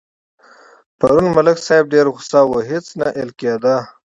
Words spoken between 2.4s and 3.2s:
و هېڅ نه